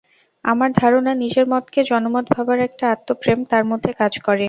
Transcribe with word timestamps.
আমার 0.45 0.69
ধারণা, 0.75 1.11
নিজের 1.15 1.45
মতকে 1.47 1.79
জনমত 1.83 2.25
ভাবার 2.33 2.59
একটা 2.67 2.85
আত্মপ্রেম 2.95 3.39
তাঁর 3.51 3.63
মধ্যে 3.71 3.91
কাজ 3.93 4.13
করে। 4.19 4.39